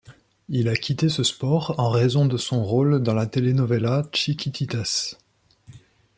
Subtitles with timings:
[0.49, 5.15] Il a quitté ce sport en raison de son rôle dans la telenovela Chiquititas.